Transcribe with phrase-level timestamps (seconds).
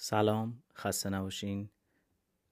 [0.00, 1.68] سلام خسته نباشین.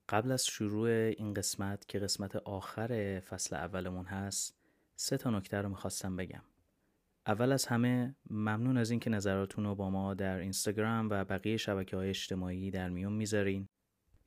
[0.09, 4.57] قبل از شروع این قسمت که قسمت آخر فصل اولمون هست
[4.97, 6.43] سه تا نکته رو می‌خواستم بگم.
[7.27, 11.97] اول از همه ممنون از اینکه نظراتون رو با ما در اینستاگرام و بقیه شبکه
[11.97, 13.69] های اجتماعی در میون می‌ذارین.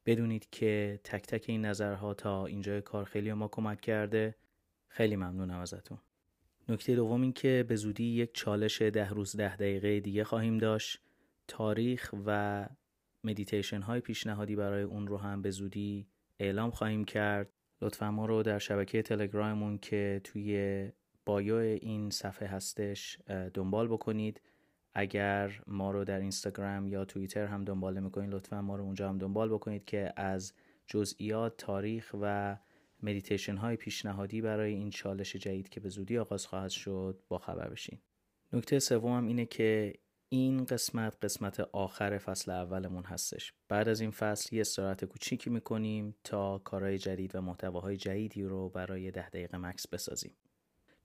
[0.05, 4.35] بدونید که تک تک این نظرها تا اینجای کار خیلی ما کمک کرده.
[4.87, 5.97] خیلی ممنونم ازتون.
[6.69, 11.01] نکته دوم این که به زودی یک چالش ده روز ده دقیقه دیگه خواهیم داشت.
[11.47, 12.69] تاریخ و
[13.23, 16.07] مدیتیشن های پیشنهادی برای اون رو هم به زودی
[16.39, 17.49] اعلام خواهیم کرد.
[17.81, 20.91] لطفا ما رو در شبکه تلگراممون که توی
[21.25, 23.19] بایو این صفحه هستش
[23.53, 24.41] دنبال بکنید.
[24.93, 29.17] اگر ما رو در اینستاگرام یا توییتر هم دنبال می‌کنید لطفا ما رو اونجا هم
[29.17, 30.53] دنبال بکنید که از
[30.87, 32.57] جزئیات تاریخ و
[33.03, 37.69] مدیتیشن های پیشنهادی برای این چالش جدید که به زودی آغاز خواهد شد با خبر
[37.69, 37.99] بشین.
[38.53, 39.93] نکته سوم اینه که
[40.31, 43.53] این قسمت قسمت آخر فصل اولمون هستش.
[43.67, 48.69] بعد از این فصل یه استراحت کوچیکی می‌کنیم تا کارهای جدید و محتواهای جدیدی رو
[48.69, 50.35] برای ده دقیقه مکس بسازیم.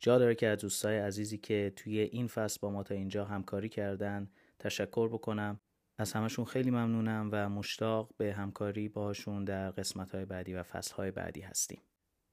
[0.00, 3.68] جا داره که از دوستای عزیزی که توی این فصل با ما تا اینجا همکاری
[3.68, 5.60] کردن تشکر بکنم.
[5.98, 10.94] از همشون خیلی ممنونم و مشتاق به همکاری باشون در قسمت های بعدی و فصل
[10.94, 11.80] های بعدی هستیم.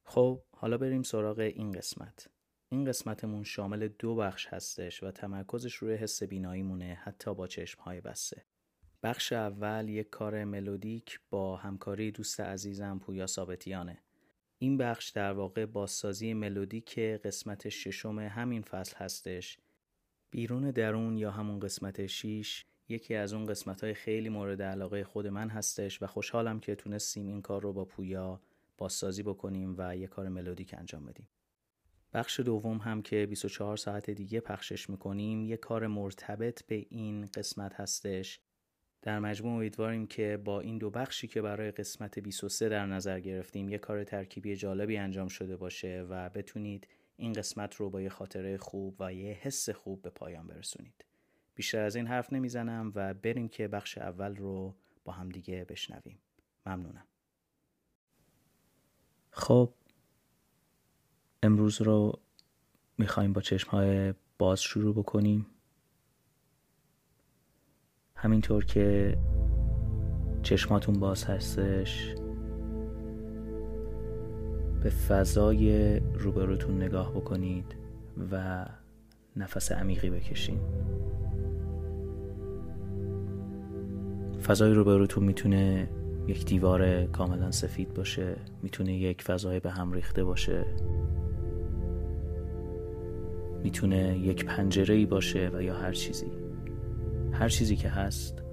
[0.04, 2.28] خب حالا بریم سراغ این قسمت.
[2.74, 8.02] این قسمتمون شامل دو بخش هستش و تمرکزش روی حس بینایی مونه حتی با چشمهای
[8.02, 8.46] بسته.
[9.04, 14.02] بخش اول یک کار ملودیک با همکاری دوست عزیزم پویا ثابتیانه.
[14.58, 19.58] این بخش در واقع بازسازی ملودیک قسمت ششم همین فصل هستش.
[20.30, 25.28] بیرون درون یا همون قسمت شیش یکی از اون قسمت های خیلی مورد علاقه خود
[25.28, 28.42] من هستش و خوشحالم که تونستیم این کار رو با پویا
[28.78, 31.28] بازسازی بکنیم و یک کار ملودیک انجام بدیم.
[32.14, 37.74] بخش دوم هم که 24 ساعت دیگه پخشش می‌کنیم یه کار مرتبط به این قسمت
[37.74, 38.40] هستش.
[39.02, 43.70] در مجموع امیدواریم که با این دو بخشی که برای قسمت 23 در نظر گرفتیم
[43.70, 48.58] یه کار ترکیبی جالبی انجام شده باشه و بتونید این قسمت رو با یه خاطره
[48.58, 51.06] خوب و یه حس خوب به پایان برسونید.
[51.56, 56.20] بیشتر از این حرف نمی‌زنم و بریم که بخش اول رو با هم دیگه بشنویم.
[56.66, 57.08] ممنونم.
[59.32, 59.74] خب
[61.44, 62.20] امروز رو
[62.98, 65.46] می‌خوایم با چشم های باز شروع بکنیم.
[68.16, 69.18] همینطور که
[70.44, 72.16] چشماتون باز هستش
[74.84, 77.76] به فضای روبروتون نگاه بکنید
[78.32, 78.66] و
[79.36, 80.60] نفس عمیقی بکشین.
[84.44, 85.90] فضای روبروتون می‌تونه
[86.28, 90.66] یک دیوار کاملا سفید باشه می‌تونه یک فضای به هم ریخته باشه.
[93.64, 96.32] می‌تونه یک پنجره ای باشه و یا هر چیزی.
[97.32, 98.44] هر چیزی که هست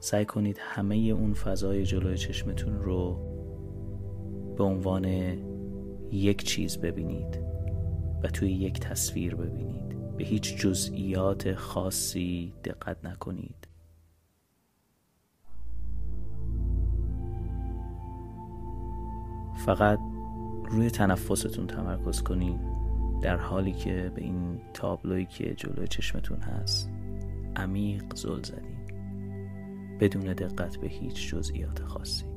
[0.00, 3.20] سعی کنید همه اون فضای جلوی چشمتون رو
[4.56, 5.04] به عنوان
[6.12, 7.40] یک چیز ببینید
[8.22, 10.16] و توی یک تصویر ببینید.
[10.16, 13.68] به هیچ جزئیات خاصی دقت نکنید.
[19.66, 19.98] فقط
[20.70, 22.85] روی تنفستون تمرکز کنید
[23.22, 26.90] در حالی که به این تابلویی که جلوی چشمتون هست
[27.56, 28.76] عمیق زل زدین.
[30.00, 32.35] بدون دقت به هیچ جزئیات خاصی.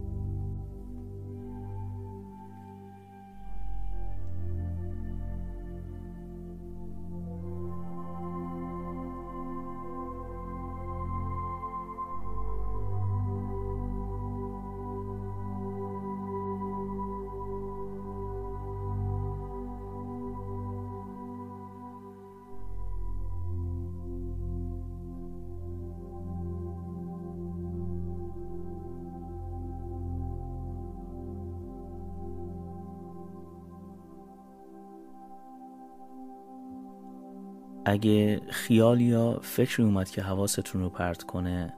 [37.90, 41.74] اگه خیال یا فکری اومد که حواستون رو پرت کنه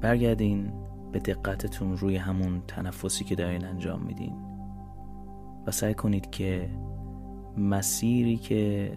[0.00, 0.72] برگردین
[1.12, 4.34] به دقتتون روی همون تنفسی که دارین انجام میدین
[5.66, 6.70] و سعی کنید که
[7.56, 8.92] مسیری که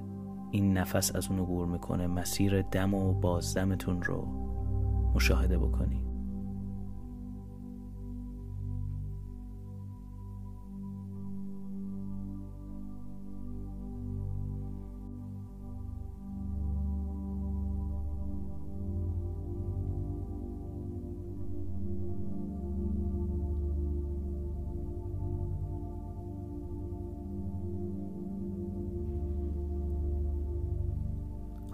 [0.51, 4.27] این نفس از اون عبور می‌کنه مسیر دم و بازدمتون رو
[5.15, 6.12] مشاهده بکنید.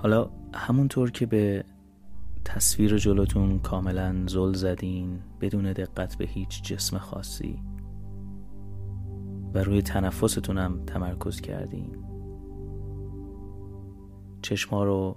[0.02, 1.64] حالا همونطور که به
[2.46, 7.64] تصویر جلوتون کاملا زل زدین بدون دقت به هیچ جسم خاصی
[9.54, 12.06] و روی تنفستون هم تمرکز کردین.
[14.42, 15.16] چشما رو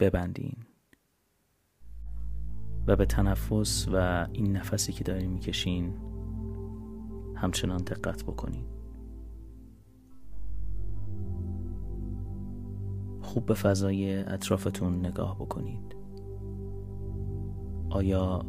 [0.00, 0.56] ببندین
[2.86, 5.94] و به تنفس و این نفسی که دارین می‌کشین
[7.36, 8.79] همچنان دقت بکنین.
[13.22, 15.96] خوب به فضای اطرافتون نگاه بکنید
[17.90, 18.44] آیا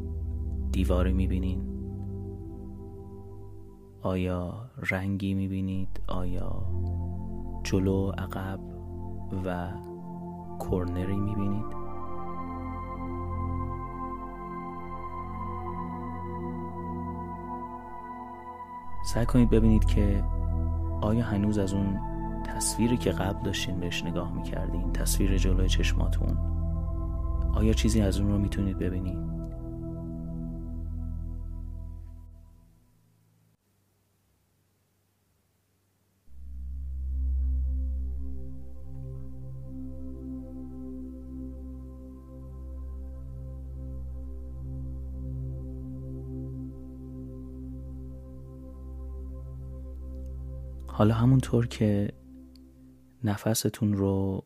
[0.72, 1.62] دیواری می‌بینین؟
[4.02, 6.64] آیا رنگی می‌بینید؟ آیا
[7.64, 8.60] جلو عقب
[9.46, 9.72] و
[10.60, 11.82] کرنری می‌بینید؟
[19.06, 20.24] سعی کنید ببینید که
[21.02, 22.11] آیا هنوز از اون
[22.62, 26.38] تصویری که قبل داشتین بهش نگاه می‌کردین تصویر جلوی چشماتون.
[27.54, 29.18] آیا چیزی از اون رو می‌تونید ببینید
[50.88, 52.12] حالا همونطور که
[53.24, 54.44] نفستون رو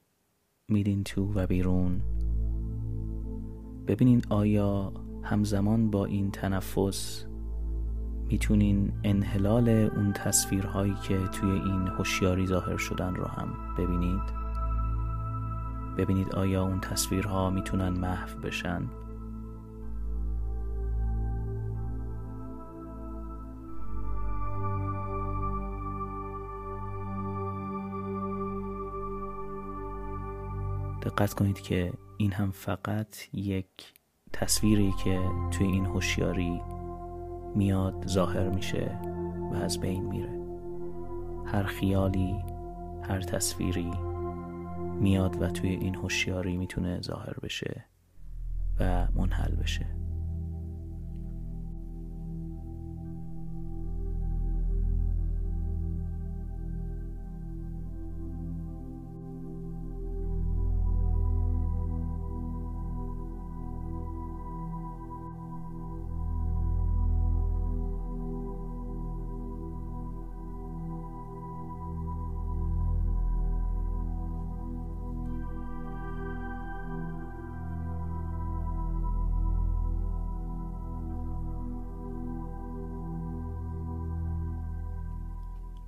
[0.70, 2.02] میدین تو و بیرون.
[3.88, 4.94] ببینین آیا
[5.24, 7.26] همزمان با این تنفس
[8.30, 14.46] می‌تونین انحلال اون تصویرهایی که توی این هوشیاری ظاهر شدن رو هم ببینید؟
[15.98, 18.90] ببینید آیا اون تصویرها می‌تونن محو بشن؟
[31.06, 33.94] دقت کنید که این هم فقط یک
[34.34, 35.20] تصویری که
[35.52, 36.62] توی این هوشیاری
[37.56, 39.00] میاد ظاهر میشه
[39.52, 40.40] و از بین میره.
[41.46, 42.36] هر خیالی
[43.04, 43.92] هر تصویری
[45.00, 47.86] میاد و توی این هوشیاری می‌تونه ظاهر بشه
[48.80, 49.95] و منحل بشه.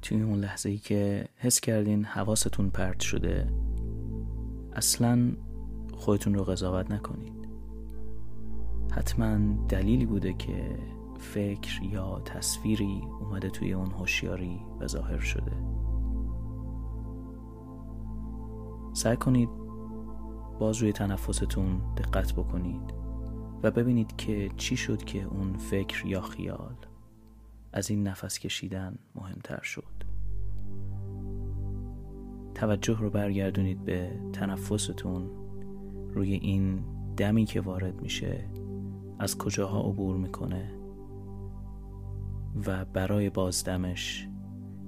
[0.08, 3.54] توی اون لحظه ای که حس کردین حواستون پرت شده
[4.74, 5.32] اصلا
[5.94, 7.48] خودتون رو قضاوت نکنید.
[8.92, 9.38] حتما
[9.70, 10.80] دلیلی بوده که
[11.20, 15.52] فکر یا تصویری اومده توی اون هوشیاری و ظاهر شده.
[18.94, 19.50] سعی کنید
[20.60, 22.94] باز روی تنفستون دقت بکنید
[23.64, 26.76] و ببینید که چی شد که اون فکر یا خیال
[27.78, 30.04] از این نفس کشیدن مهمتر شد.
[32.56, 35.30] توجه رو برگردونید به تنفستون
[36.14, 36.84] روی این
[37.18, 38.50] دمی که وارد میشه
[39.20, 40.72] از کجاها عبور می‌کنه
[42.68, 44.28] و برای بازدمش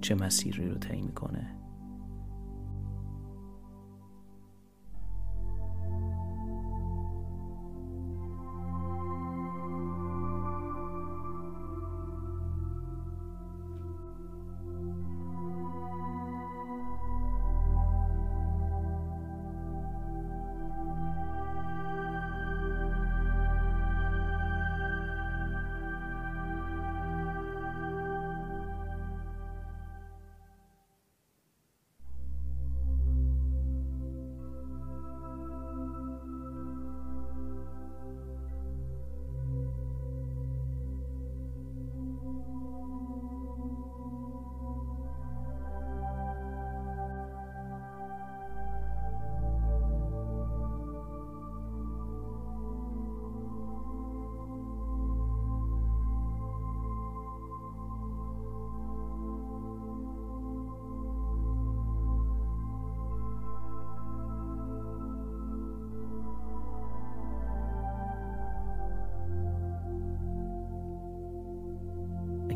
[0.02, 1.59] چه مسیری رو طی می‌کنه.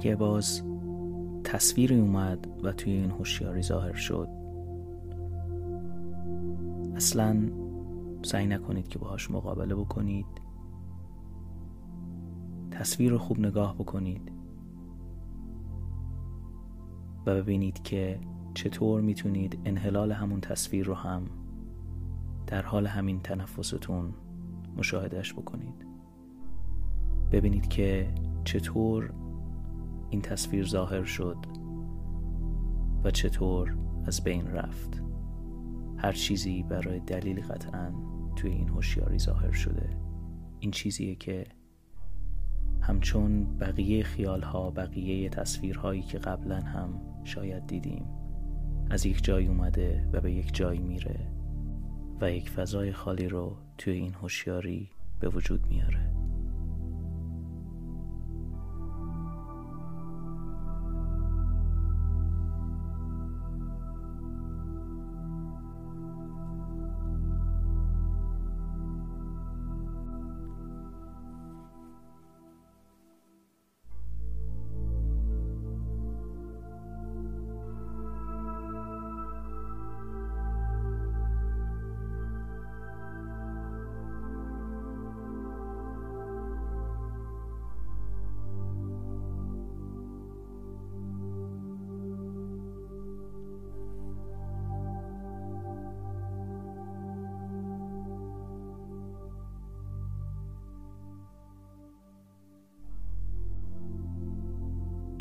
[0.04, 0.62] اگه باز
[1.44, 4.28] تصویری اومد و توی این هوشیاری ظاهر شد.
[6.96, 7.50] اصلا
[8.22, 10.26] سعی نکنید که باهاش مقابله بکنید.
[12.72, 14.32] تصویر رو خوب نگاه بکنید.
[17.26, 18.20] و ببینید که
[18.54, 21.26] چطور می‌تونید انحلال همون تصویر رو هم
[22.48, 24.14] در حال همین تنفستون
[24.78, 25.86] مشاهدهش بکنید.
[27.32, 29.14] ببینید که چطور
[30.14, 31.38] این تصویر ظاهر شد
[33.04, 35.04] و چطور از بین رفت.
[35.98, 37.94] هر چیزی برای دلیل قطعا
[38.36, 39.90] توی این هوشیاری ظاهر شده.
[40.60, 41.44] این چیزیه که
[42.82, 48.06] همچون بقیه خیالها بقیه تصویرهایی که قبلا هم شاید دیدیم
[48.90, 51.20] از یک جای اومده و به یک جای میره
[52.22, 54.90] و یک فضای خالی رو توی این هوشیاری
[55.20, 56.23] به وجود میاره.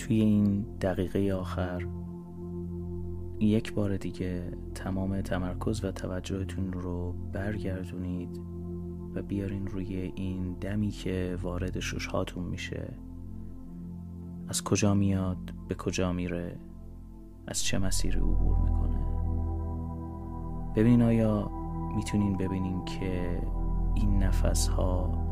[0.03, 1.87] توی این دقیقه آخر
[3.41, 8.41] یک بار دیگه تمام تمرکز و توجهتون رو برگردونید
[9.15, 12.95] و بیارین روی این دمی که وارد ششهاتون میشه.
[14.49, 16.59] از کجا میاد؟ به کجا میره؟
[17.47, 18.99] از چه مسیری عبور می‌کنه؟
[20.77, 21.51] ببینین آیا
[21.97, 23.43] می‌تونین ببینین که
[23.95, 25.23] این نفس ها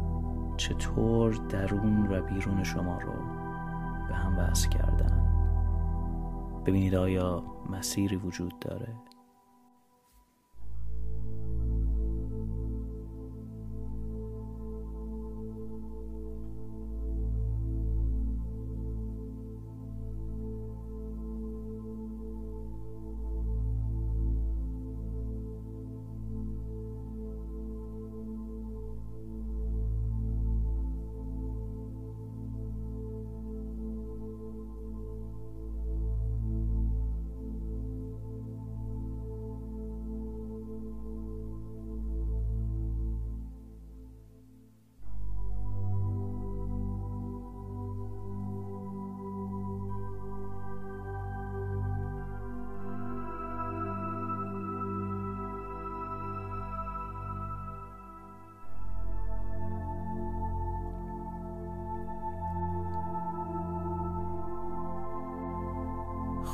[0.56, 3.39] چطور درون و بیرون شما رو
[4.10, 5.26] به هم وصل کردن.
[6.66, 8.88] ببینید آیا مسیری وجود داره؟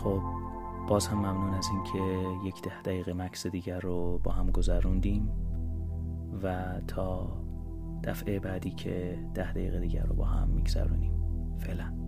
[0.02, 0.22] خب
[0.88, 5.28] باز هم ممنون از اینکه یک ده دقیقه مکس دیگر رو با هم گذروندیم
[6.42, 7.36] و تا
[8.04, 11.12] دفعه بعدی که ده دقیقه دیگر رو با هم میگذرونیم.
[11.58, 12.05] فعلا.